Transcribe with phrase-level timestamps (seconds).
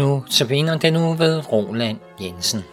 [0.00, 2.64] Nu tabiner den nu ved Roland Jensen.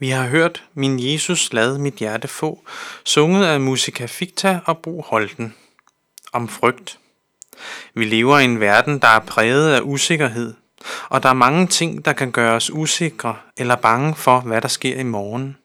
[0.00, 2.64] Vi har hørt Min Jesus lad mit hjerte få,
[3.04, 5.54] sunget af Musica Ficta og Bo Holten.
[6.32, 6.98] Om frygt.
[7.94, 10.54] Vi lever i en verden, der er præget af usikkerhed,
[11.08, 14.68] og der er mange ting, der kan gøre os usikre eller bange for, hvad der
[14.68, 15.56] sker i morgen.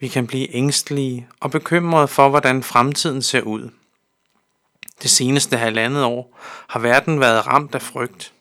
[0.00, 3.70] Vi kan blive ængstelige og bekymrede for, hvordan fremtiden ser ud.
[5.02, 6.38] Det seneste halvandet år
[6.68, 8.32] har verden været ramt af frygt.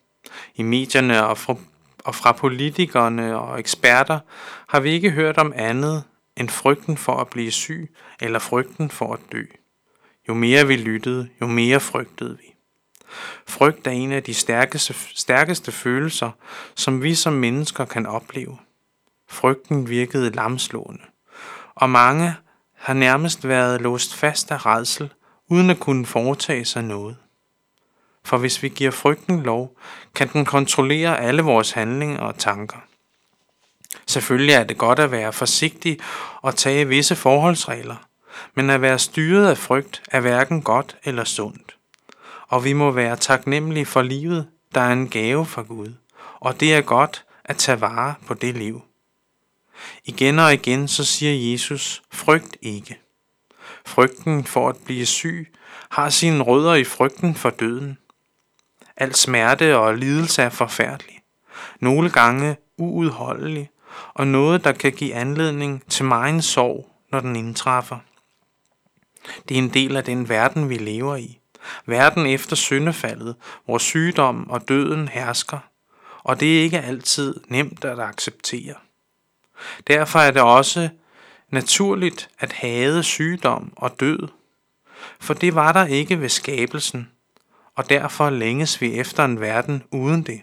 [0.56, 1.56] I medierne og fra
[2.08, 4.20] og fra politikerne og eksperter
[4.70, 6.04] har vi ikke hørt om andet
[6.38, 9.44] end frygten for at blive syg eller frygten for at dø.
[10.30, 12.54] Jo mere vi lyttede, jo mere frygtede vi.
[13.48, 16.32] Frygt er en af de stærkeste, stærkeste følelser,
[16.76, 18.58] som vi som mennesker kan opleve.
[19.30, 21.04] Frygten virkede lamslående,
[21.76, 22.36] og mange
[22.76, 25.14] har nærmest været låst fast af redsel,
[25.50, 27.18] uden at kunne foretage sig noget.
[28.28, 29.78] For hvis vi giver frygten lov,
[30.16, 32.78] kan den kontrollere alle vores handlinger og tanker.
[34.06, 36.00] Selvfølgelig er det godt at være forsigtig
[36.42, 37.96] og tage visse forholdsregler,
[38.56, 41.78] men at være styret af frygt er hverken godt eller sundt.
[42.48, 45.94] Og vi må være taknemmelige for livet, der er en gave fra Gud,
[46.40, 48.82] og det er godt at tage vare på det liv.
[50.06, 53.00] Igen og igen så siger Jesus, frygt ikke.
[53.86, 55.54] Frygten for at blive syg
[55.90, 57.98] har sine rødder i frygten for døden.
[58.98, 61.22] Al smerte og lidelse er forfærdelig.
[61.80, 63.70] Nogle gange uudholdelig,
[64.14, 67.98] og noget, der kan give anledning til meget sorg, når den indtræffer.
[69.50, 71.40] Det er en del af den verden, vi lever i.
[71.86, 73.36] Verden efter syndefaldet,
[73.66, 75.60] hvor sygdom og døden hersker,
[76.24, 78.76] og det er ikke altid nemt at acceptere.
[79.88, 80.90] Derfor er det også
[81.50, 84.28] naturligt at hade sygdom og død,
[85.20, 87.12] for det var der ikke ved skabelsen,
[87.78, 90.42] og derfor længes vi efter en verden uden det.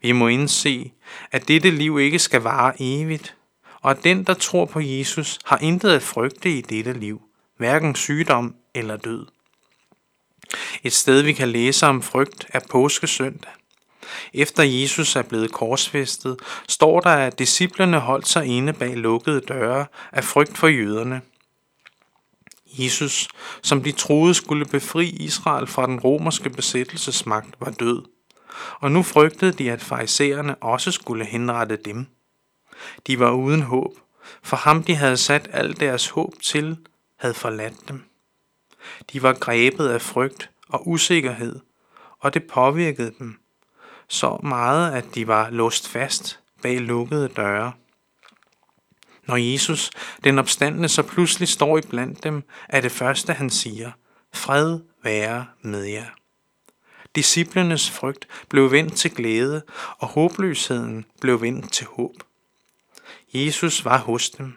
[0.00, 0.92] Vi må indse,
[1.32, 3.36] at dette liv ikke skal vare evigt,
[3.80, 7.22] og at den, der tror på Jesus, har intet at frygte i dette liv,
[7.58, 9.26] hverken sygdom eller død.
[10.82, 13.52] Et sted, vi kan læse om frygt, er påskesøndag.
[14.34, 16.36] Efter Jesus er blevet korsfæstet,
[16.68, 21.20] står der, at disciplerne holdt sig inde bag lukkede døre af frygt for jøderne–
[22.78, 23.28] Jesus,
[23.62, 28.02] som de troede skulle befri Israel fra den romerske besættelsesmagt, var død.
[28.80, 32.06] Og nu frygtede de, at farisæerne også skulle henrette dem.
[33.06, 33.92] De var uden håb,
[34.42, 36.76] for ham de havde sat alt deres håb til,
[37.16, 38.02] havde forladt dem.
[39.12, 41.60] De var grebet af frygt og usikkerhed,
[42.20, 43.38] og det påvirkede dem
[44.08, 47.72] så meget, at de var låst fast bag lukkede døre.
[49.32, 49.90] Når Jesus,
[50.24, 53.90] den opstandende, så pludselig står i blandt dem, er det første, han siger,
[54.34, 56.06] fred være med jer.
[57.14, 59.62] Disciplernes frygt blev vendt til glæde,
[59.98, 62.14] og håbløsheden blev vendt til håb.
[63.34, 64.54] Jesus var hos dem,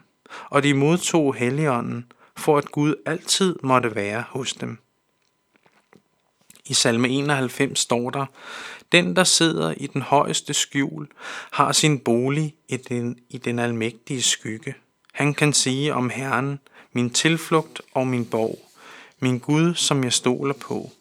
[0.50, 4.78] og de modtog Helligånden, for at Gud altid måtte være hos dem.
[6.66, 8.26] I salme 91 står der,
[8.92, 11.08] Den, der sidder i den højeste skjul,
[11.52, 14.76] har sin bolig i den, i den almægtige skygge.
[15.14, 16.60] Han kan sige om Herren,
[16.94, 18.60] min tilflugt og min borg,
[19.20, 20.92] min Gud, som jeg stoler på.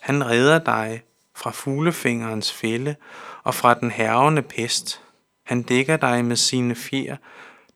[0.00, 1.02] Han redder dig
[1.36, 2.96] fra fuglefingerens fælde
[3.42, 5.00] og fra den hervende pest.
[5.46, 7.16] Han dækker dig med sine fjer.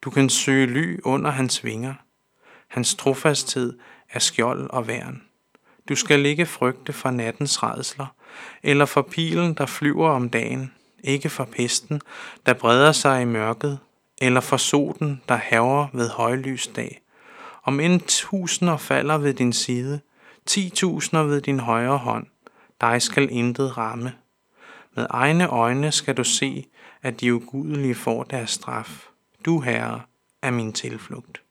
[0.03, 1.95] Du kan søge ly under hans vinger.
[2.69, 3.79] Hans trofasthed
[4.11, 5.28] er skjold og værn.
[5.89, 8.07] Du skal ikke frygte for nattens redsler,
[8.63, 10.73] eller for pilen, der flyver om dagen,
[11.05, 12.01] ikke for pesten,
[12.47, 13.79] der breder sig i mørket,
[14.19, 17.03] eller for soten, der haver ved højlys dag.
[17.65, 20.01] Om end tusinder falder ved din side,
[20.47, 22.27] ti tusinder ved din højre hånd,
[22.81, 24.13] dig skal intet ramme.
[24.97, 26.67] Med egne øjne skal du se,
[27.03, 29.09] at de ugudelige får deres straf.
[29.45, 30.01] Du, Herre,
[30.43, 31.43] er min tilflugt.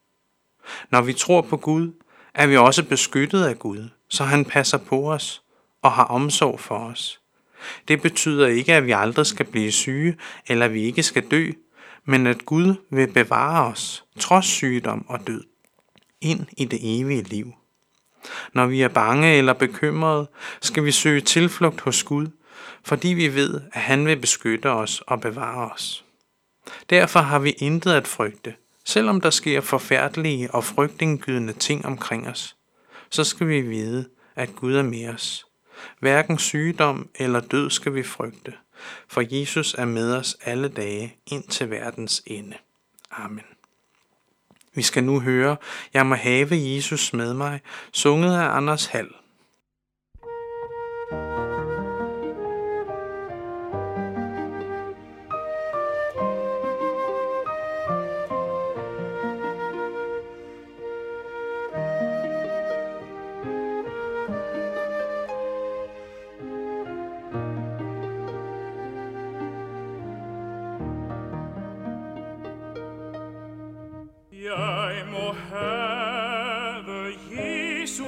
[0.91, 1.91] Når vi tror på Gud,
[2.33, 5.41] er vi også beskyttet af Gud, så han passer på os
[5.81, 7.19] og har omsorg for os.
[7.87, 10.17] Det betyder ikke, at vi aldrig skal blive syge,
[10.47, 11.51] eller at vi ikke skal dø,
[12.05, 15.43] men at Gud vil bevare os, trods sygdom og død,
[16.21, 17.53] ind i det evige liv.
[18.53, 20.29] Når vi er bange eller bekymrede,
[20.61, 22.27] skal vi søge tilflugt hos Gud,
[22.83, 26.05] fordi vi ved, at han vil beskytte os og bevare os.
[26.89, 28.53] Derfor har vi intet at frygte,
[28.85, 32.56] selvom der sker forfærdelige og frygtindgydende ting omkring os.
[33.09, 35.45] Så skal vi vide, at Gud er med os.
[35.99, 38.53] Hverken sygdom eller død skal vi frygte,
[39.07, 42.57] for Jesus er med os alle dage ind til verdens ende.
[43.11, 43.43] Amen.
[44.73, 45.57] Vi skal nu høre,
[45.93, 47.61] Jeg må have Jesus med mig,
[47.93, 49.09] sunget af Anders Hall.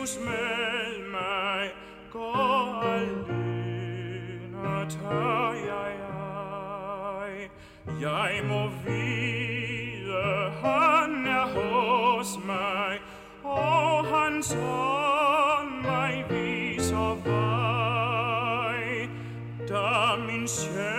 [0.10, 1.74] Jesus med mig,
[2.12, 3.30] går alene
[4.90, 5.94] tager jeg
[7.26, 7.50] ej.
[8.02, 13.00] Jeg må vide, han er hos mig,
[13.44, 19.10] og hans hånd mig viser vej.
[19.70, 20.99] Da min sjæl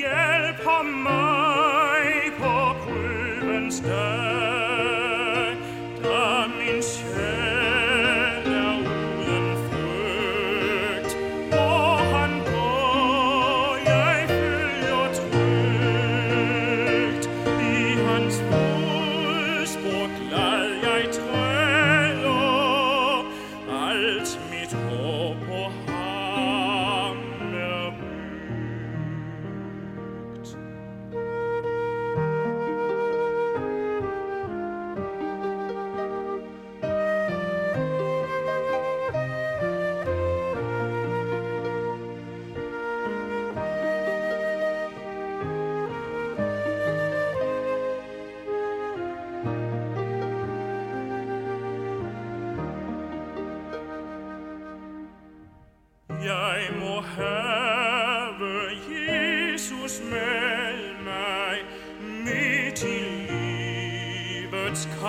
[0.00, 2.54] hjælper mig på
[2.84, 4.39] prøvens dag.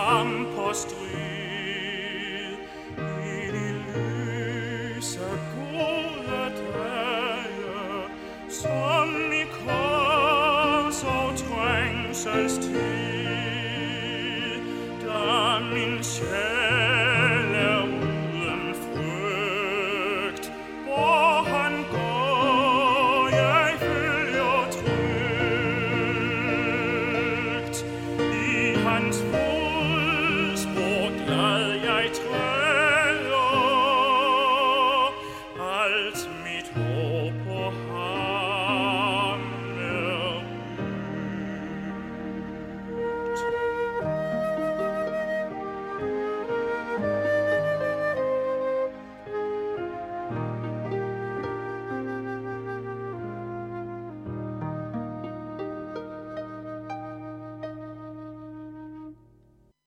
[0.01, 1.40] kamp på stry.